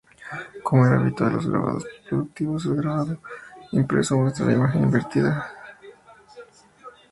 Como 0.63 0.83
era 0.87 0.95
habitual 0.99 1.29
en 1.29 1.35
los 1.35 1.47
grabados 1.47 1.83
reproductivos, 1.83 2.65
el 2.65 2.75
grabado 2.77 3.17
impreso 3.71 4.17
muestra 4.17 4.47
la 4.47 4.53
imagen 4.53 4.81
invertida. 4.85 5.53